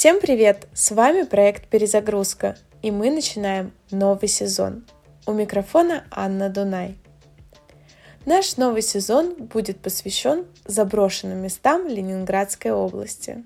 Всем 0.00 0.18
привет! 0.18 0.66
С 0.72 0.92
вами 0.92 1.24
проект 1.24 1.68
«Перезагрузка» 1.68 2.56
и 2.80 2.90
мы 2.90 3.10
начинаем 3.10 3.70
новый 3.90 4.28
сезон. 4.30 4.86
У 5.26 5.34
микрофона 5.34 6.04
Анна 6.10 6.48
Дунай. 6.48 6.96
Наш 8.24 8.56
новый 8.56 8.80
сезон 8.80 9.34
будет 9.34 9.78
посвящен 9.80 10.46
заброшенным 10.64 11.42
местам 11.42 11.86
Ленинградской 11.86 12.70
области. 12.70 13.44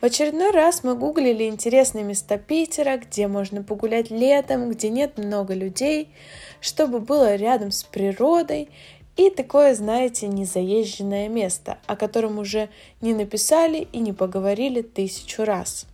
В 0.00 0.04
очередной 0.04 0.50
раз 0.50 0.82
мы 0.82 0.96
гуглили 0.96 1.44
интересные 1.44 2.02
места 2.02 2.38
Питера, 2.38 2.96
где 2.96 3.28
можно 3.28 3.62
погулять 3.62 4.10
летом, 4.10 4.68
где 4.68 4.88
нет 4.88 5.16
много 5.16 5.54
людей, 5.54 6.12
чтобы 6.60 6.98
было 6.98 7.36
рядом 7.36 7.70
с 7.70 7.84
природой 7.84 8.68
и 9.16 9.30
такое, 9.30 9.74
знаете, 9.74 10.26
незаезженное 10.26 11.28
место, 11.28 11.78
о 11.86 11.96
котором 11.96 12.38
уже 12.38 12.68
не 13.00 13.12
написали 13.14 13.86
и 13.92 13.98
не 13.98 14.12
поговорили 14.12 14.82
тысячу 14.82 15.44
раз. 15.44 15.86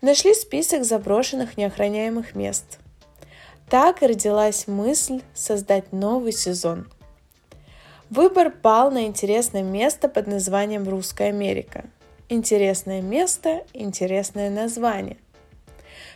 Нашли 0.00 0.32
список 0.34 0.84
заброшенных 0.84 1.56
неохраняемых 1.56 2.34
мест. 2.34 2.78
Так 3.68 4.02
и 4.02 4.06
родилась 4.06 4.66
мысль 4.66 5.20
создать 5.34 5.92
новый 5.92 6.32
сезон. 6.32 6.88
Выбор 8.08 8.50
пал 8.50 8.90
на 8.90 9.04
интересное 9.04 9.62
место 9.62 10.08
под 10.08 10.26
названием 10.26 10.88
«Русская 10.88 11.28
Америка». 11.28 11.84
Интересное 12.28 13.02
место, 13.02 13.64
интересное 13.72 14.50
название– 14.50 15.16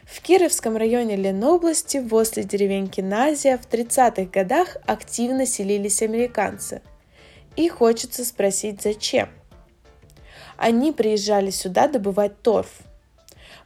в 0.04 0.20
Кировском 0.20 0.76
районе 0.76 1.16
Ленобласти 1.16 1.98
возле 1.98 2.44
деревеньки 2.44 3.00
Назия 3.00 3.58
в 3.58 3.66
30-х 3.68 4.24
годах 4.24 4.76
активно 4.86 5.46
селились 5.46 6.02
американцы. 6.02 6.82
И 7.56 7.68
хочется 7.68 8.24
спросить, 8.24 8.82
зачем? 8.82 9.28
Они 10.56 10.92
приезжали 10.92 11.50
сюда 11.50 11.88
добывать 11.88 12.40
торф. 12.42 12.80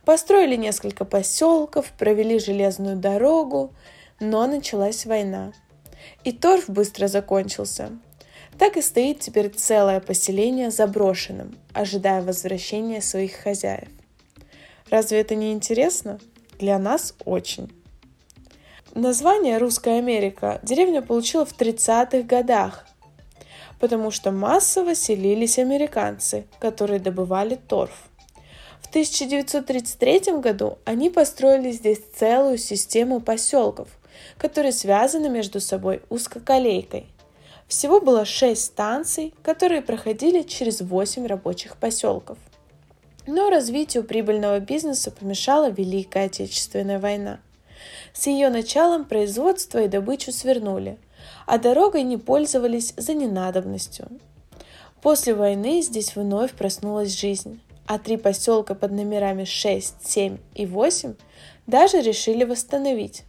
Построили 0.05 0.57
несколько 0.57 1.05
поселков, 1.05 1.93
провели 1.99 2.39
железную 2.39 2.97
дорогу, 2.97 3.73
но 4.21 4.47
началась 4.47 5.07
война. 5.07 5.53
И 6.25 6.33
торф 6.33 6.69
быстро 6.69 7.09
закончился. 7.09 7.91
Так 8.59 8.77
и 8.77 8.83
стоит 8.83 9.21
теперь 9.21 9.51
целое 9.51 10.01
поселение 10.01 10.71
заброшенным, 10.71 11.59
ожидая 11.73 12.23
возвращения 12.23 13.01
своих 13.01 13.35
хозяев. 13.35 13.89
Разве 14.91 15.21
это 15.21 15.35
не 15.35 15.53
интересно? 15.53 16.19
Для 16.59 16.79
нас 16.79 17.15
очень. 17.25 17.71
Название 18.95 19.59
«Русская 19.59 19.99
Америка» 19.99 20.61
деревня 20.63 21.03
получила 21.03 21.45
в 21.45 21.53
30-х 21.53 22.23
годах, 22.23 22.87
потому 23.81 24.11
что 24.11 24.33
массово 24.33 24.95
селились 24.95 25.59
американцы, 25.59 26.47
которые 26.59 27.01
добывали 27.01 27.57
торф. 27.57 28.09
В 28.81 28.89
1933 28.89 30.39
году 30.41 30.79
они 30.87 31.11
построили 31.11 31.71
здесь 31.71 32.01
целую 32.17 32.57
систему 32.57 33.21
поселков, 33.21 33.89
которые 34.39 34.73
связаны 34.73 35.29
между 35.29 35.61
собой 35.61 36.01
узкоколейкой. 36.09 37.07
Всего 37.69 38.01
было 38.01 38.25
шесть 38.25 38.65
станций, 38.65 39.35
которые 39.43 39.83
проходили 39.83 40.41
через 40.43 40.81
восемь 40.81 41.27
рабочих 41.27 41.77
поселков. 41.77 42.39
Но 43.31 43.51
развитию 43.51 44.05
прибыльного 44.05 44.59
бизнеса 44.59 45.11
помешала 45.11 45.69
Великая 45.69 46.25
Отечественная 46.29 46.99
война. 46.99 47.41
С 48.15 48.27
ее 48.27 48.49
началом 48.49 49.05
производство 49.05 49.83
и 49.83 49.87
добычу 49.87 50.33
свернули, 50.33 50.97
а 51.45 51.59
дорогой 51.59 52.05
не 52.05 52.17
пользовались 52.17 52.95
за 52.97 53.13
ненадобностью. 53.13 54.09
После 55.03 55.35
войны 55.35 55.83
здесь 55.83 56.17
вновь 56.17 56.55
проснулась 56.55 57.21
жизнь, 57.21 57.61
а 57.87 57.99
три 57.99 58.17
поселка 58.17 58.75
под 58.75 58.93
номерами 58.93 59.45
6, 59.45 60.09
7 60.09 60.39
и 60.55 60.65
8 60.65 61.15
даже 61.67 62.01
решили 62.01 62.45
восстановить. 62.45 63.25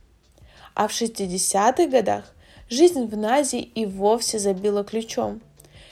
А 0.75 0.87
в 0.87 0.91
60-х 0.91 1.87
годах 1.87 2.33
жизнь 2.69 3.05
в 3.05 3.17
Назии 3.17 3.63
и 3.63 3.85
вовсе 3.85 4.39
забила 4.39 4.85
ключом. 4.85 5.41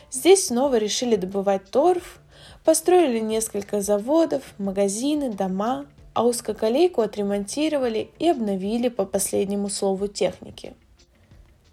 Здесь 0.09 0.47
снова 0.47 0.77
решили 0.77 1.17
добывать 1.17 1.69
торф, 1.69 2.21
Построили 2.67 3.19
несколько 3.19 3.79
заводов, 3.79 4.43
магазины, 4.57 5.29
дома, 5.29 5.85
а 6.13 6.25
узкоколейку 6.25 6.99
отремонтировали 6.99 8.11
и 8.19 8.27
обновили 8.27 8.89
по 8.89 9.05
последнему 9.05 9.69
слову 9.69 10.09
техники. 10.09 10.75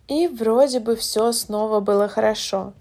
И 0.06 0.28
вроде 0.28 0.78
бы 0.78 0.94
все 0.94 1.32
снова 1.32 1.80
было 1.80 2.06
хорошо. 2.06 2.74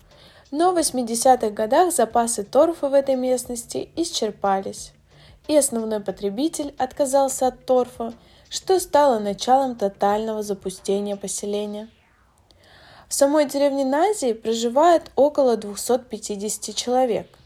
Но 0.52 0.74
в 0.74 0.78
80-х 0.78 1.50
годах 1.50 1.92
запасы 1.92 2.44
торфа 2.44 2.88
в 2.88 2.94
этой 2.94 3.16
местности 3.16 3.90
исчерпались, 3.96 4.94
и 5.48 5.58
основной 5.58 6.00
потребитель 6.00 6.76
отказался 6.78 7.48
от 7.48 7.66
торфа, 7.66 8.14
что 8.48 8.80
стало 8.80 9.18
началом 9.18 9.76
тотального 9.76 10.44
запустения 10.44 11.16
поселения. 11.16 11.90
В 13.10 13.16
самой 13.16 13.46
деревне 13.46 13.86
Назии 13.86 14.34
проживает 14.34 15.10
около 15.16 15.58
250 15.58 16.76
человек– 16.76 17.26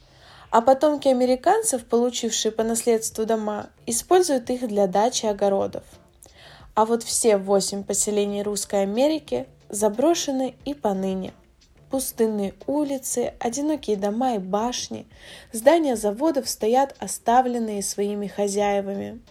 а 0.49 0.61
потомки 0.61 1.07
американцев, 1.07 1.85
получившие 1.85 2.51
по 2.51 2.63
наследству 2.63 3.25
дома, 3.25 3.69
используют 3.85 4.49
их 4.49 4.67
для 4.67 4.87
дачи 4.87 5.25
огородов. 5.25 5.83
А 6.73 6.85
вот 6.85 7.03
все 7.03 7.37
восемь 7.37 7.83
поселений 7.83 8.43
Русской 8.43 8.83
Америки 8.83 9.47
заброшены 9.69 10.55
и 10.63 10.73
поныне. 10.73 11.33
Пустынные 11.89 12.53
улицы, 12.65 13.33
одинокие 13.39 13.97
дома 13.97 14.35
и 14.35 14.39
башни, 14.39 15.07
здания 15.53 15.95
заводов 15.95 16.49
стоят 16.49 16.95
оставленные 16.99 17.81
своими 17.81 18.27
хозяевами, 18.27 19.21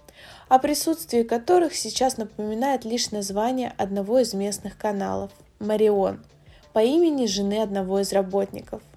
о 0.49 0.59
присутствии 0.59 1.23
которых 1.23 1.75
сейчас 1.75 2.17
напоминает 2.17 2.85
лишь 2.85 3.11
название 3.11 3.75
одного 3.77 4.21
из 4.21 4.33
местных 4.33 4.79
каналов– 4.79 5.31
Марион, 5.59 6.25
по 6.73 6.81
имени 6.81 7.27
жены 7.27 7.63
одного 7.63 8.01
из 8.01 8.13
работников– 8.13 8.83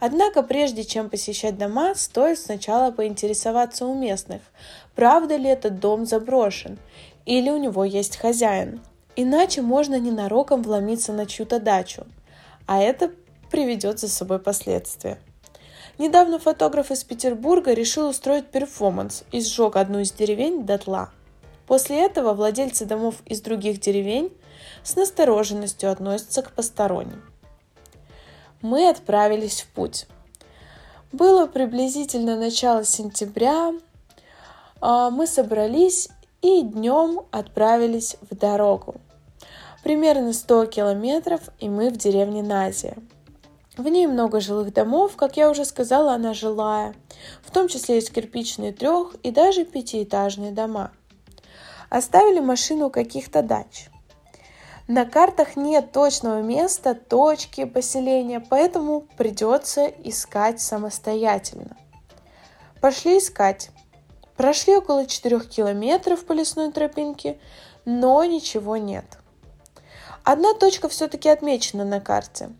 Однако, 0.00 0.42
прежде 0.42 0.82
чем 0.82 1.10
посещать 1.10 1.58
дома, 1.58 1.94
стоит 1.94 2.38
сначала 2.38 2.90
поинтересоваться 2.90 3.84
у 3.84 3.94
местных, 3.94 4.40
правда 4.94 5.36
ли 5.36 5.48
этот 5.48 5.78
дом 5.78 6.06
заброшен 6.06 6.78
или 7.26 7.50
у 7.50 7.58
него 7.58 7.84
есть 7.84 8.16
хозяин. 8.16 8.80
Иначе 9.14 9.60
можно 9.60 10.00
ненароком 10.00 10.62
вломиться 10.62 11.12
на 11.12 11.26
чью-то 11.26 11.60
дачу, 11.60 12.06
а 12.66 12.80
это 12.80 13.10
приведет 13.50 13.98
за 14.00 14.08
собой 14.08 14.38
последствия. 14.38 15.18
Недавно 15.98 16.38
фотограф 16.38 16.90
из 16.90 17.04
Петербурга 17.04 17.74
решил 17.74 18.08
устроить 18.08 18.46
перформанс 18.46 19.24
и 19.32 19.42
сжег 19.42 19.76
одну 19.76 19.98
из 19.98 20.12
деревень 20.12 20.64
дотла. 20.64 21.10
После 21.66 22.00
этого 22.00 22.32
владельцы 22.32 22.86
домов 22.86 23.16
из 23.26 23.42
других 23.42 23.80
деревень 23.80 24.32
с 24.82 24.96
настороженностью 24.96 25.90
относятся 25.92 26.40
к 26.40 26.52
посторонним 26.52 27.29
мы 28.62 28.88
отправились 28.88 29.62
в 29.62 29.68
путь. 29.68 30.06
Было 31.12 31.46
приблизительно 31.46 32.36
начало 32.36 32.84
сентября. 32.84 33.72
А, 34.80 35.10
мы 35.10 35.26
собрались 35.26 36.08
и 36.40 36.62
днем 36.62 37.22
отправились 37.30 38.16
в 38.30 38.36
дорогу. 38.36 38.96
Примерно 39.82 40.32
100 40.32 40.66
километров, 40.66 41.40
и 41.58 41.68
мы 41.68 41.90
в 41.90 41.96
деревне 41.96 42.42
Назия. 42.42 42.96
В 43.76 43.88
ней 43.88 44.06
много 44.06 44.40
жилых 44.40 44.72
домов, 44.72 45.16
как 45.16 45.36
я 45.36 45.50
уже 45.50 45.64
сказала, 45.64 46.12
она 46.14 46.34
жилая. 46.34 46.94
В 47.42 47.50
том 47.50 47.68
числе 47.68 47.96
есть 47.96 48.12
кирпичные 48.12 48.72
трех- 48.72 49.14
и 49.22 49.30
даже 49.30 49.64
пятиэтажные 49.64 50.52
дома. 50.52 50.92
Оставили 51.88 52.40
машину 52.40 52.86
у 52.86 52.90
каких-то 52.90 53.42
дач. 53.42 53.89
На 54.88 55.04
картах 55.04 55.56
нет 55.56 55.92
точного 55.92 56.42
места, 56.42 56.94
точки 56.94 57.64
поселения, 57.64 58.40
поэтому 58.40 59.02
придется 59.16 59.86
искать 59.86 60.60
самостоятельно. 60.60 61.76
Пошли 62.80 63.18
искать. 63.18 63.70
Прошли 64.36 64.76
около 64.76 65.06
4 65.06 65.40
километров 65.40 66.24
по 66.24 66.32
лесной 66.32 66.72
тропинке, 66.72 67.38
но 67.84 68.24
ничего 68.24 68.76
нет. 68.78 69.04
Одна 70.24 70.54
точка 70.54 70.88
все-таки 70.88 71.28
отмечена 71.28 71.84
на 71.84 72.00
карте. 72.00 72.50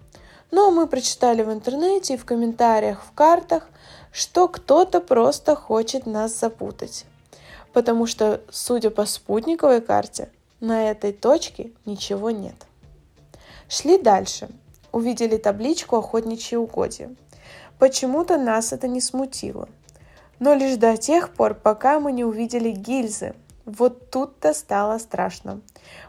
Но 0.51 0.71
мы 0.71 0.87
прочитали 0.87 1.43
в 1.43 1.53
интернете 1.53 2.15
и 2.15 2.17
в 2.17 2.25
комментариях 2.25 3.05
в 3.05 3.13
картах, 3.13 3.69
что 4.13 4.49
кто-то 4.49 5.01
просто 5.01 5.55
хочет 5.55 6.07
нас 6.07 6.39
запутать. 6.39 7.05
Потому 7.73 8.07
что, 8.07 8.41
судя 8.51 8.91
по 8.91 9.07
спутниковой 9.07 9.81
карте, 9.81 10.31
на 10.61 10.91
этой 10.91 11.13
точке 11.13 11.73
ничего 11.87 12.31
нет. 12.31 12.67
Шли 13.69 13.99
дальше. 13.99 14.49
Увидели 14.93 15.37
табличку 15.37 15.97
«Охотничьи 15.97 16.57
угодья». 16.59 17.15
Почему-то 17.79 18.37
нас 18.37 18.73
это 18.73 18.89
не 18.89 19.01
смутило. 19.01 19.69
Но 20.39 20.55
лишь 20.55 20.77
до 20.77 20.97
тех 20.97 21.33
пор, 21.33 21.55
пока 21.55 22.01
мы 22.01 22.13
не 22.13 22.25
увидели 22.25 22.71
гильзы. 22.71 23.35
Вот 23.65 24.11
тут-то 24.11 24.53
стало 24.53 24.99
страшно. 24.99 25.61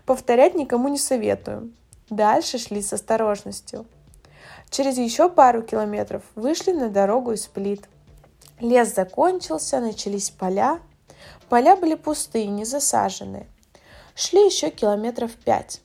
Повторять 0.06 0.56
никому 0.56 0.88
не 0.88 0.98
советую. 0.98 1.72
Дальше 2.10 2.58
шли 2.58 2.82
с 2.82 2.92
осторожностью. 2.92 3.86
Через 4.70 4.98
еще 4.98 5.30
пару 5.30 5.62
километров 5.62 6.24
вышли 6.36 6.72
на 6.72 6.90
дорогу 6.90 7.34
из 7.34 7.48
плит. 7.48 7.88
Лес 8.60 8.94
закончился, 8.94 9.80
начались 9.80 10.30
поля. 10.30 10.80
Поля 11.50 11.76
были 11.76 11.96
пустые, 11.96 12.48
не 12.48 12.66
засаженные. 12.66 13.48
Шли 14.16 14.46
еще 14.46 14.70
километров 14.70 15.32
пять. 15.36 15.82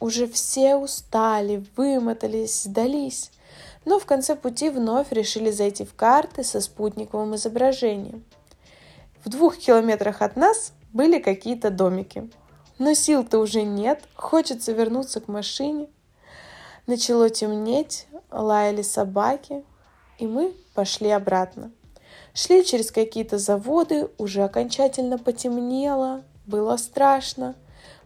Уже 0.00 0.26
все 0.28 0.76
устали, 0.76 1.64
вымотались, 1.76 2.62
сдались. 2.62 3.30
Но 3.84 3.98
в 3.98 4.06
конце 4.06 4.36
пути 4.36 4.70
вновь 4.70 5.12
решили 5.12 5.50
зайти 5.50 5.84
в 5.84 5.94
карты 5.94 6.44
со 6.44 6.60
спутниковым 6.60 7.34
изображением. 7.34 8.24
В 9.24 9.28
двух 9.28 9.56
километрах 9.56 10.22
от 10.22 10.36
нас 10.36 10.72
были 10.92 11.18
какие-то 11.18 11.70
домики. 11.70 12.30
Но 12.78 12.94
сил-то 12.94 13.38
уже 13.38 13.62
нет, 13.62 14.02
хочется 14.14 14.72
вернуться 14.72 15.20
к 15.20 15.28
машине. 15.28 15.88
Начало 16.86 17.28
темнеть, 17.28 18.06
лаяли 18.30 18.82
собаки, 18.82 19.64
и 20.18 20.26
мы 20.26 20.54
пошли 20.74 21.10
обратно. 21.10 21.72
Шли 22.34 22.64
через 22.64 22.92
какие-то 22.92 23.36
заводы, 23.36 24.08
уже 24.16 24.44
окончательно 24.44 25.18
потемнело, 25.18 26.22
было 26.48 26.76
страшно. 26.76 27.54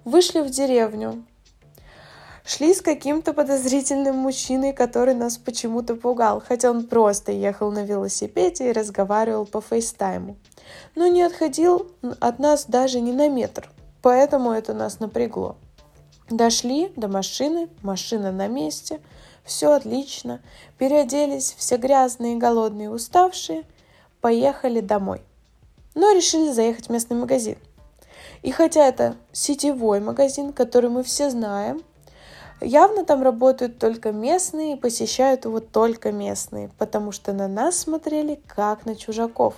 Вышли 0.04 0.40
в 0.40 0.50
деревню. 0.50 1.24
Шли 2.44 2.74
с 2.74 2.82
каким-то 2.82 3.32
подозрительным 3.32 4.16
мужчиной, 4.16 4.72
который 4.72 5.14
нас 5.14 5.38
почему-то 5.38 5.94
пугал, 5.94 6.42
хотя 6.46 6.70
он 6.70 6.88
просто 6.88 7.30
ехал 7.30 7.70
на 7.70 7.84
велосипеде 7.84 8.68
и 8.68 8.72
разговаривал 8.72 9.46
по 9.46 9.60
фейстайму. 9.60 10.36
Но 10.96 11.06
не 11.06 11.22
отходил 11.22 11.92
от 12.18 12.40
нас 12.40 12.64
даже 12.66 13.00
не 13.00 13.12
на 13.12 13.28
метр, 13.28 13.70
поэтому 14.02 14.50
это 14.50 14.74
нас 14.74 14.98
напрягло. 14.98 15.56
Дошли 16.30 16.92
до 16.96 17.06
машины, 17.06 17.68
машина 17.82 18.32
на 18.32 18.48
месте, 18.48 19.00
все 19.44 19.72
отлично, 19.72 20.40
переоделись, 20.78 21.54
все 21.56 21.76
грязные, 21.76 22.36
голодные, 22.36 22.90
уставшие, 22.90 23.62
поехали 24.20 24.80
домой. 24.80 25.22
Но 25.94 26.12
решили 26.12 26.50
заехать 26.50 26.86
в 26.86 26.90
местный 26.90 27.16
магазин. 27.16 27.58
И 28.42 28.50
хотя 28.50 28.86
это 28.86 29.16
сетевой 29.32 30.00
магазин, 30.00 30.52
который 30.52 30.90
мы 30.90 31.02
все 31.02 31.30
знаем, 31.30 31.82
явно 32.60 33.04
там 33.04 33.22
работают 33.22 33.78
только 33.78 34.12
местные 34.12 34.74
и 34.74 34.78
посещают 34.78 35.44
его 35.44 35.60
только 35.60 36.12
местные, 36.12 36.70
потому 36.78 37.12
что 37.12 37.32
на 37.32 37.48
нас 37.48 37.78
смотрели 37.78 38.40
как 38.46 38.84
на 38.84 38.96
чужаков. 38.96 39.54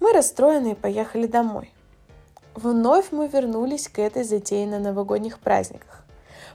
Мы 0.00 0.12
расстроенные 0.12 0.74
поехали 0.74 1.26
домой. 1.26 1.72
Вновь 2.54 3.12
мы 3.12 3.28
вернулись 3.28 3.88
к 3.88 3.98
этой 3.98 4.24
затее 4.24 4.66
на 4.66 4.78
новогодних 4.78 5.38
праздниках, 5.38 6.04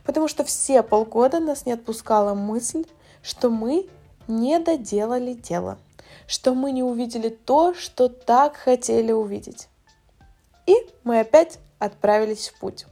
потому 0.06 0.28
что 0.28 0.44
все 0.44 0.84
полгода 0.84 1.40
нас 1.40 1.66
не 1.66 1.72
отпускала 1.72 2.34
мысль, 2.34 2.86
что 3.22 3.50
мы 3.50 3.88
не 4.28 4.60
доделали 4.60 5.34
дело 5.34 5.78
что 6.28 6.54
мы 6.54 6.72
не 6.72 6.84
увидели 6.84 7.30
то, 7.30 7.74
что 7.74 8.10
так 8.10 8.56
хотели 8.56 9.12
увидеть. 9.12 9.68
И 10.65 10.73
мы 11.03 11.19
опять 11.19 11.59
отправились 11.79 12.50
в 12.50 12.59
путь. 12.59 12.85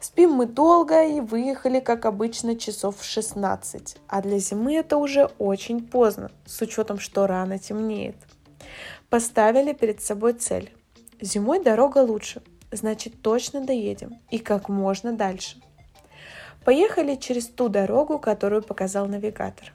Спим 0.00 0.32
мы 0.32 0.46
долго 0.46 1.04
и 1.04 1.20
выехали, 1.20 1.80
как 1.80 2.04
обычно, 2.04 2.56
часов 2.56 2.98
в 2.98 3.04
16. 3.04 3.96
А 4.08 4.22
для 4.22 4.38
зимы 4.38 4.74
это 4.74 4.98
уже 4.98 5.30
очень 5.38 5.86
поздно, 5.86 6.30
с 6.44 6.60
учетом, 6.60 6.98
что 6.98 7.26
рано 7.26 7.58
темнеет. 7.58 8.16
Поставили 9.08 9.72
перед 9.72 10.02
собой 10.02 10.34
цель. 10.34 10.72
Зимой 11.20 11.62
дорога 11.62 11.98
лучше, 11.98 12.42
значит 12.70 13.22
точно 13.22 13.62
доедем 13.62 14.20
и 14.30 14.38
как 14.38 14.68
можно 14.68 15.12
дальше. 15.12 15.60
Поехали 16.64 17.14
через 17.14 17.46
ту 17.46 17.68
дорогу, 17.68 18.18
которую 18.18 18.62
показал 18.62 19.06
навигатор. 19.06 19.72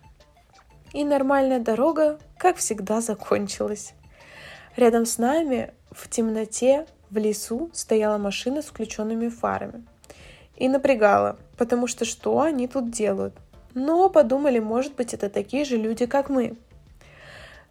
И 0.94 1.04
нормальная 1.04 1.60
дорога, 1.60 2.20
как 2.38 2.58
всегда, 2.58 3.02
закончилась. 3.02 3.94
Рядом 4.76 5.06
с 5.06 5.18
нами 5.18 5.74
в 5.92 6.10
темноте 6.10 6.86
в 7.12 7.18
лесу 7.18 7.70
стояла 7.74 8.18
машина 8.18 8.62
с 8.62 8.66
включенными 8.66 9.28
фарами. 9.28 9.86
И 10.56 10.68
напрягала, 10.70 11.38
потому 11.58 11.88
что 11.88 12.06
что 12.06 12.42
они 12.42 12.68
тут 12.68 12.90
делают? 12.90 13.36
Но 13.74 14.10
подумали, 14.10 14.60
может 14.60 14.96
быть, 14.96 15.14
это 15.14 15.30
такие 15.30 15.66
же 15.66 15.78
люди, 15.78 16.06
как 16.06 16.30
мы. 16.30 16.56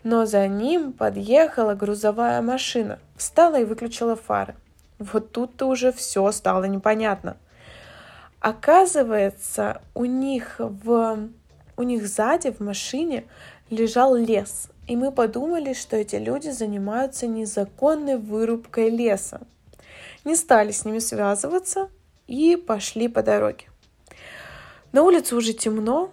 Но 0.02 0.26
за 0.26 0.46
ним 0.46 0.92
подъехала 0.92 1.74
грузовая 1.74 2.40
машина, 2.42 2.98
встала 3.16 3.60
и 3.60 3.64
выключила 3.64 4.16
фары. 4.16 4.54
Вот 4.98 5.32
тут-то 5.32 5.66
уже 5.66 5.92
все 5.92 6.30
стало 6.32 6.64
непонятно. 6.64 7.36
Оказывается, 8.40 9.82
у 9.94 10.04
них 10.04 10.56
в 10.58 11.28
у 11.76 11.82
них 11.82 12.06
сзади 12.06 12.50
в 12.50 12.60
машине 12.60 13.24
лежал 13.70 14.14
лес, 14.14 14.68
и 14.90 14.96
мы 14.96 15.12
подумали, 15.12 15.72
что 15.72 15.96
эти 15.96 16.16
люди 16.16 16.48
занимаются 16.48 17.28
незаконной 17.28 18.16
вырубкой 18.16 18.90
леса. 18.90 19.40
Не 20.24 20.34
стали 20.34 20.72
с 20.72 20.84
ними 20.84 20.98
связываться 20.98 21.88
и 22.26 22.56
пошли 22.56 23.06
по 23.06 23.22
дороге. 23.22 23.66
На 24.90 25.04
улице 25.04 25.36
уже 25.36 25.52
темно, 25.52 26.10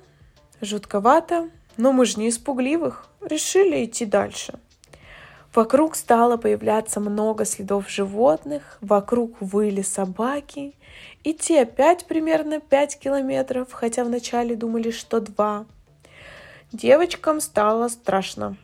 жутковато, 0.61 1.49
но 1.75 1.91
мы 1.91 2.05
же 2.05 2.19
не 2.19 2.29
испугливых, 2.29 3.07
решили 3.19 3.83
идти 3.83 4.05
дальше. 4.05 4.59
Вокруг 5.55 5.95
стало 5.95 6.37
появляться 6.37 6.99
много 6.99 7.45
следов 7.45 7.89
животных, 7.89 8.77
вокруг 8.81 9.41
выли 9.41 9.81
собаки, 9.81 10.75
Идти 11.23 11.57
опять 11.57 12.05
примерно 12.05 12.59
5 12.59 12.99
километров, 12.99 13.73
хотя 13.73 14.03
вначале 14.03 14.55
думали, 14.55 14.91
что 14.91 15.19
2. 15.19 15.65
Девочкам 16.71 17.41
стало 17.41 17.87
страшно. 17.87 18.55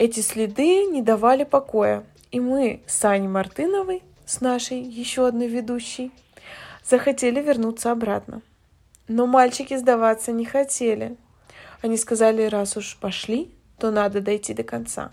Эти 0.00 0.20
следы 0.20 0.86
не 0.86 1.02
давали 1.02 1.44
покоя, 1.44 2.04
и 2.30 2.40
мы 2.40 2.80
с 2.86 3.04
Аней 3.04 3.28
Мартыновой, 3.28 4.02
с 4.24 4.40
нашей 4.40 4.80
еще 4.80 5.26
одной 5.26 5.46
ведущей, 5.46 6.10
захотели 6.82 7.42
вернуться 7.42 7.92
обратно. 7.92 8.40
Но 9.08 9.26
мальчики 9.26 9.76
сдаваться 9.76 10.32
не 10.32 10.46
хотели. 10.46 11.18
Они 11.82 11.98
сказали, 11.98 12.44
раз 12.44 12.78
уж 12.78 12.96
пошли, 12.96 13.50
то 13.76 13.90
надо 13.90 14.22
дойти 14.22 14.54
до 14.54 14.62
конца. 14.62 15.10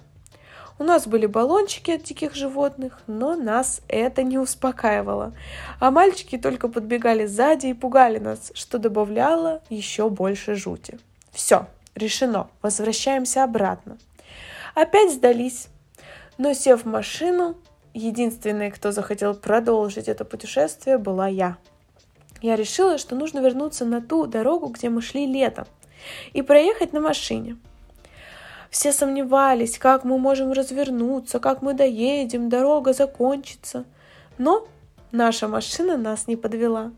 У 0.79 0.85
нас 0.85 1.05
были 1.05 1.25
баллончики 1.25 1.91
от 1.91 2.03
диких 2.03 2.33
животных, 2.33 3.01
но 3.07 3.35
нас 3.35 3.81
это 3.89 4.23
не 4.23 4.37
успокаивало. 4.37 5.33
А 5.81 5.91
мальчики 5.91 6.37
только 6.37 6.69
подбегали 6.69 7.25
сзади 7.25 7.67
и 7.67 7.73
пугали 7.73 8.19
нас, 8.19 8.53
что 8.55 8.79
добавляло 8.79 9.61
еще 9.69 10.09
больше 10.09 10.55
жути. 10.55 10.97
Все, 11.33 11.67
решено, 11.93 12.47
возвращаемся 12.61 13.43
обратно. 13.43 13.97
Опять 14.77 15.11
сдались, 15.11 15.69
но 16.37 16.53
сев 16.53 16.83
в 16.83 16.87
машину, 16.87 17.57
единственной, 17.95 18.69
кто 18.69 18.91
захотел 18.91 19.33
продолжить 19.33 20.07
это 20.07 20.23
путешествие, 20.23 20.99
была 20.99 21.27
я. 21.27 21.57
Я 22.43 22.55
решила, 22.55 22.99
что 22.99 23.15
нужно 23.15 23.39
вернуться 23.39 23.85
на 23.85 24.03
ту 24.03 24.27
дорогу, 24.27 24.67
где 24.67 24.89
мы 24.89 25.01
шли 25.01 25.25
летом, 25.25 25.65
и 26.31 26.43
проехать 26.43 26.93
на 26.93 26.99
машине. 26.99 27.57
Все 28.69 28.93
сомневались, 28.93 29.79
как 29.79 30.03
мы 30.03 30.19
можем 30.19 30.51
развернуться, 30.51 31.39
как 31.39 31.63
мы 31.63 31.73
доедем, 31.73 32.47
дорога 32.47 32.93
закончится. 32.93 33.83
Но 34.37 34.67
наша 35.11 35.47
машина 35.47 35.97
нас 35.97 36.27
не 36.27 36.35
подвела. 36.35 36.91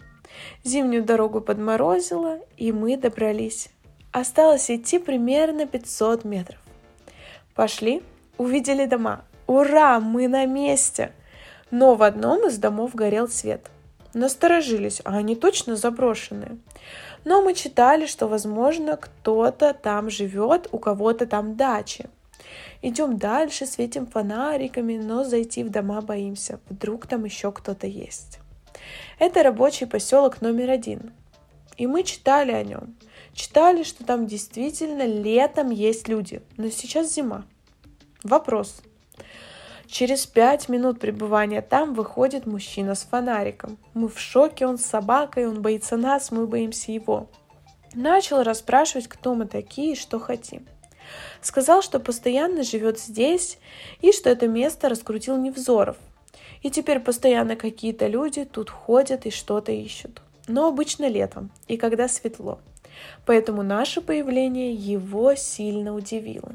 Зимнюю 0.66 1.06
дорогу 1.06 1.40
подморозила, 1.40 2.40
и 2.58 2.74
мы 2.74 2.98
добрались. 2.98 3.70
Осталось 4.12 4.70
идти 4.70 5.00
примерно 5.00 5.66
500 5.66 6.26
метров. 6.26 6.60
Пошли, 7.60 8.02
увидели 8.38 8.86
дома. 8.86 9.26
Ура, 9.46 10.00
мы 10.00 10.30
на 10.30 10.46
месте! 10.46 11.12
Но 11.72 11.96
в 11.96 12.04
одном 12.04 12.48
из 12.48 12.58
домов 12.58 12.96
горел 12.96 13.28
свет. 13.28 13.70
Насторожились, 14.14 15.02
а 15.04 15.18
они 15.18 15.36
точно 15.36 15.76
заброшенные. 15.76 16.58
Но 17.26 17.42
мы 17.42 17.54
читали, 17.54 18.06
что, 18.06 18.30
возможно, 18.30 18.96
кто-то 18.96 19.74
там 19.74 20.10
живет, 20.10 20.70
у 20.72 20.80
кого-то 20.80 21.26
там 21.26 21.58
дачи. 21.58 22.10
Идем 22.82 23.18
дальше, 23.18 23.66
светим 23.66 24.08
фонариками, 24.08 24.96
но 24.96 25.26
зайти 25.26 25.66
в 25.66 25.70
дома 25.70 26.00
боимся. 26.00 26.62
Вдруг 26.70 27.08
там 27.08 27.26
еще 27.26 27.52
кто-то 27.52 27.88
есть. 27.88 28.40
Это 29.20 29.44
рабочий 29.44 29.86
поселок 29.86 30.40
номер 30.40 30.70
один. 30.70 31.12
И 31.76 31.88
мы 31.88 32.04
читали 32.04 32.54
о 32.54 32.64
нем. 32.64 32.96
Читали, 33.34 33.84
что 33.84 34.04
там 34.04 34.28
действительно 34.28 35.06
летом 35.06 35.70
есть 35.70 36.08
люди, 36.08 36.42
но 36.58 36.70
сейчас 36.70 37.14
зима. 37.14 37.46
Вопрос. 38.24 38.82
Через 39.88 40.28
пять 40.28 40.70
минут 40.70 41.00
пребывания 41.00 41.62
там 41.62 41.96
выходит 41.96 42.46
мужчина 42.46 42.94
с 42.94 43.04
фонариком. 43.04 43.78
Мы 43.96 44.08
в 44.08 44.20
шоке, 44.20 44.68
он 44.68 44.78
с 44.78 44.86
собакой, 44.86 45.48
он 45.48 45.64
боится 45.64 45.98
нас, 45.98 46.32
мы 46.32 46.46
боимся 46.46 46.92
его. 46.92 47.28
Начал 47.96 48.44
расспрашивать, 48.44 49.08
кто 49.08 49.34
мы 49.34 49.48
такие 49.48 49.94
и 49.94 49.96
что 49.96 50.20
хотим. 50.20 50.68
Сказал, 51.42 51.82
что 51.82 52.00
постоянно 52.00 52.64
живет 52.64 53.00
здесь 53.00 53.58
и 54.02 54.12
что 54.12 54.30
это 54.30 54.48
место 54.48 54.90
раскрутил 54.90 55.38
Невзоров. 55.38 55.98
И 56.62 56.70
теперь 56.70 57.00
постоянно 57.00 57.56
какие-то 57.56 58.06
люди 58.06 58.46
тут 58.46 58.70
ходят 58.70 59.26
и 59.26 59.32
что-то 59.32 59.72
ищут. 59.72 60.22
Но 60.48 60.68
обычно 60.68 61.08
летом 61.08 61.52
и 61.68 61.78
когда 61.78 62.08
светло. 62.08 62.60
Поэтому 63.26 63.64
наше 63.64 64.02
появление 64.02 64.74
его 64.74 65.36
сильно 65.36 65.94
удивило. 65.94 66.54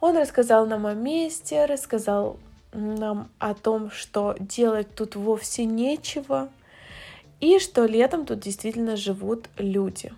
Он 0.00 0.16
рассказал 0.16 0.66
нам 0.66 0.86
о 0.86 0.94
месте, 0.94 1.64
рассказал 1.66 2.38
нам 2.72 3.28
о 3.38 3.54
том, 3.54 3.90
что 3.90 4.34
делать 4.40 4.94
тут 4.94 5.14
вовсе 5.14 5.64
нечего, 5.64 6.48
и 7.40 7.58
что 7.58 7.84
летом 7.84 8.24
тут 8.24 8.40
действительно 8.40 8.96
живут 8.96 9.48
люди. 9.58 10.12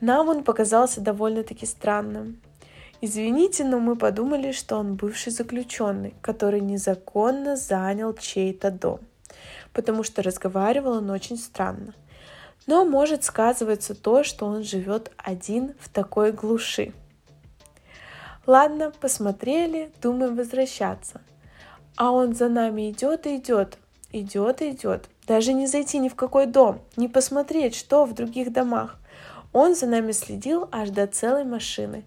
Нам 0.00 0.28
он 0.28 0.44
показался 0.44 1.00
довольно-таки 1.00 1.64
странным. 1.64 2.40
Извините, 3.00 3.64
но 3.64 3.78
мы 3.78 3.96
подумали, 3.96 4.52
что 4.52 4.76
он 4.76 4.94
бывший 4.94 5.32
заключенный, 5.32 6.14
который 6.20 6.60
незаконно 6.60 7.56
занял 7.56 8.14
чей-то 8.14 8.70
дом, 8.70 9.00
потому 9.72 10.02
что 10.02 10.22
разговаривал 10.22 10.98
он 10.98 11.10
очень 11.10 11.36
странно. 11.36 11.94
Но 12.66 12.84
может 12.84 13.24
сказывается 13.24 13.94
то, 13.94 14.22
что 14.22 14.46
он 14.46 14.62
живет 14.62 15.10
один 15.16 15.74
в 15.80 15.88
такой 15.88 16.32
глуши. 16.32 16.92
Ладно, 18.46 18.92
посмотрели, 19.00 19.92
думаем 20.00 20.36
возвращаться. 20.36 21.20
А 21.96 22.10
он 22.10 22.34
за 22.34 22.48
нами 22.48 22.90
идет 22.90 23.26
и 23.26 23.36
идет, 23.36 23.78
идет 24.12 24.62
и 24.62 24.70
идет. 24.70 25.08
Даже 25.26 25.52
не 25.52 25.66
зайти 25.66 25.98
ни 25.98 26.08
в 26.08 26.14
какой 26.14 26.46
дом, 26.46 26.80
не 26.96 27.08
посмотреть, 27.08 27.74
что 27.74 28.04
в 28.04 28.14
других 28.14 28.52
домах. 28.52 28.96
Он 29.52 29.74
за 29.74 29.86
нами 29.86 30.12
следил 30.12 30.68
аж 30.72 30.90
до 30.90 31.06
целой 31.06 31.44
машины. 31.44 32.04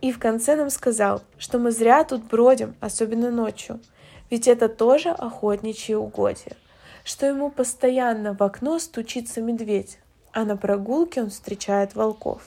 И 0.00 0.12
в 0.12 0.18
конце 0.18 0.56
нам 0.56 0.68
сказал, 0.68 1.22
что 1.38 1.58
мы 1.58 1.70
зря 1.70 2.04
тут 2.04 2.24
бродим, 2.24 2.74
особенно 2.80 3.30
ночью, 3.30 3.80
ведь 4.28 4.48
это 4.48 4.68
тоже 4.68 5.08
охотничьи 5.10 5.94
угодья, 5.94 6.56
что 7.04 7.26
ему 7.26 7.50
постоянно 7.50 8.34
в 8.34 8.42
окно 8.42 8.80
стучится 8.80 9.40
медведь, 9.40 9.98
а 10.32 10.44
на 10.44 10.56
прогулке 10.56 11.22
он 11.22 11.30
встречает 11.30 11.94
волков. 11.94 12.42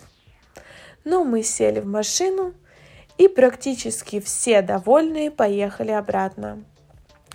Но 1.05 1.23
мы 1.23 1.43
сели 1.43 1.79
в 1.79 1.85
машину, 1.85 2.53
и 3.17 3.29
практически 3.29 4.19
все 4.19 4.61
довольные 4.61 5.31
поехали 5.31 5.91
обратно. 5.91 6.63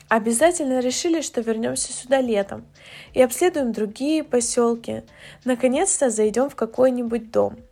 Обязательно 0.09 0.81
решили, 0.81 1.23
что 1.23 1.41
вернемся 1.41 1.93
сюда 1.93 2.21
летом 2.21 2.67
и 3.15 3.23
обследуем 3.23 3.73
другие 3.73 4.23
поселки. 4.23 5.05
Наконец-то 5.45 6.11
зайдем 6.11 6.51
в 6.51 6.55
какой-нибудь 6.55 7.31
дом– 7.31 7.57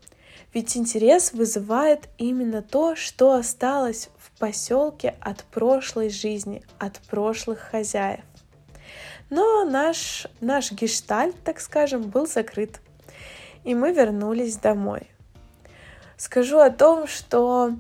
ведь 0.52 0.76
интерес 0.76 1.32
вызывает 1.32 2.08
именно 2.18 2.60
то, 2.60 2.96
что 2.96 3.34
осталось 3.34 4.10
в 4.18 4.36
поселке 4.38 5.14
от 5.20 5.44
прошлой 5.44 6.10
жизни, 6.10 6.64
от 6.78 6.98
прошлых 7.08 7.60
хозяев. 7.60 8.24
Но 9.30 9.64
наш, 9.64 10.26
наш 10.40 10.72
гештальт, 10.72 11.36
так 11.44 11.60
скажем, 11.60 12.02
был 12.02 12.26
закрыт. 12.26 12.80
И 13.64 13.74
мы 13.74 13.92
вернулись 13.92 14.56
домой. 14.56 15.08
Скажу 16.16 16.58
о 16.58 16.70
том, 16.70 17.06
что 17.06 17.72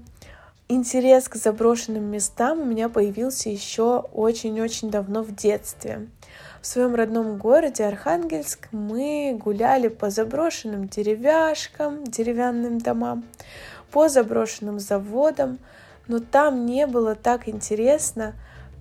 интерес 0.68 1.28
к 1.28 1.34
заброшенным 1.34 2.04
местам 2.04 2.60
у 2.60 2.64
меня 2.64 2.88
появился 2.88 3.50
еще 3.50 3.98
очень-очень 4.12 4.90
давно 4.90 5.22
в 5.22 5.34
детстве. 5.34 6.08
В 6.62 6.66
своем 6.66 6.94
родном 6.94 7.38
городе 7.38 7.84
Архангельск 7.84 8.68
мы 8.70 9.36
гуляли 9.42 9.88
по 9.88 10.10
заброшенным 10.10 10.88
деревяшкам, 10.88 12.04
деревянным 12.04 12.78
домам, 12.78 13.24
по 13.90 14.08
заброшенным 14.08 14.78
заводам, 14.78 15.58
но 16.06 16.20
там 16.20 16.66
не 16.66 16.86
было 16.86 17.14
так 17.14 17.48
интересно, 17.48 18.34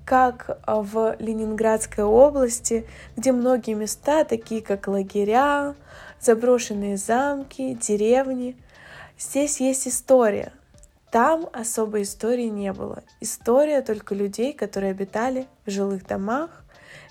как 0.10 0.60
в 0.66 1.16
Ленинградской 1.20 2.04
области, 2.04 2.88
где 3.16 3.32
многие 3.32 3.75
места, 3.75 4.24
такие 4.24 4.63
как 4.63 4.88
лагеря, 4.88 5.75
заброшенные 6.20 6.98
замки, 6.98 7.78
деревни, 7.80 8.58
здесь 9.20 9.60
есть 9.60 9.88
история. 9.88 10.51
Там 11.12 11.48
особой 11.54 12.01
истории 12.01 12.48
не 12.48 12.74
было. 12.74 13.04
История 13.20 13.84
только 13.84 14.16
людей, 14.16 14.51
которые 14.51 14.89
обитали 14.89 15.46
в 15.68 15.70
жилых 15.70 16.08
домах, 16.08 16.63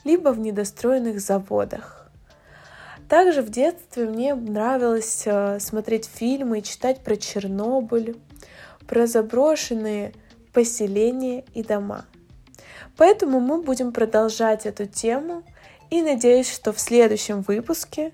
либо 0.02 0.30
в 0.30 0.40
недостроенных 0.40 1.20
заводах. 1.20 2.10
Также 3.08 3.42
в 3.42 3.50
детстве 3.50 4.06
мне 4.06 4.34
нравилось 4.34 5.22
э, 5.24 5.60
смотреть 5.60 6.06
фильмы 6.12 6.58
и 6.58 6.62
читать 6.64 7.04
про 7.04 7.16
Чернобыль, 7.16 8.16
про 8.88 9.06
заброшенные 9.06 10.14
поселения 10.52 11.44
и 11.54 11.62
дома. 11.62 12.04
Поэтому 12.96 13.40
мы 13.40 13.62
будем 13.62 13.92
продолжать 13.92 14.66
эту 14.66 14.86
тему 14.86 15.42
и 15.90 16.02
надеюсь, 16.02 16.52
что 16.52 16.72
в 16.72 16.80
следующем 16.80 17.42
выпуске 17.42 18.12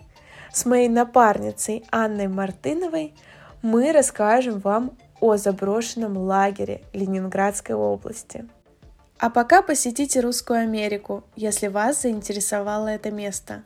с 0.52 0.64
моей 0.64 0.88
напарницей 0.88 1.84
Анной 1.90 2.28
Мартыновой 2.28 3.14
мы 3.62 3.92
расскажем 3.92 4.60
вам 4.60 4.96
о 5.20 5.36
заброшенном 5.36 6.16
лагере 6.16 6.82
Ленинградской 6.92 7.74
области. 7.74 8.46
А 9.18 9.30
пока 9.30 9.62
посетите 9.62 10.20
Русскую 10.20 10.60
Америку, 10.60 11.24
если 11.34 11.68
вас 11.68 12.02
заинтересовало 12.02 12.88
это 12.88 13.10
место. 13.10 13.64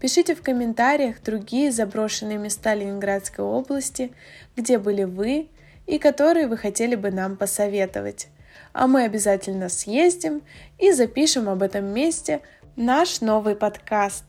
Пишите 0.00 0.34
в 0.34 0.42
комментариях 0.42 1.22
другие 1.22 1.72
заброшенные 1.72 2.38
места 2.38 2.74
Ленинградской 2.74 3.44
области, 3.44 4.12
где 4.56 4.78
были 4.78 5.04
вы 5.04 5.48
и 5.86 5.98
которые 5.98 6.46
вы 6.46 6.56
хотели 6.56 6.94
бы 6.94 7.10
нам 7.10 7.36
посоветовать 7.36 8.28
а 8.72 8.86
мы 8.86 9.04
обязательно 9.04 9.68
съездим 9.68 10.42
и 10.78 10.92
запишем 10.92 11.48
об 11.48 11.62
этом 11.62 11.84
месте 11.86 12.40
наш 12.76 13.20
новый 13.20 13.54
подкаст. 13.54 14.24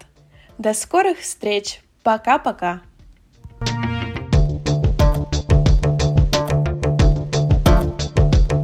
До 0.58 0.74
скорых 0.74 1.20
встреч! 1.20 1.82
Пока-пока! 2.04 2.82
thank 3.62 3.84
you 3.84 3.89